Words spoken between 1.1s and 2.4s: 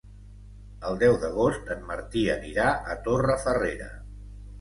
d'agost en Martí